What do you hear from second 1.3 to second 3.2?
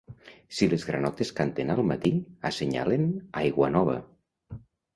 canten al matí, assenyalen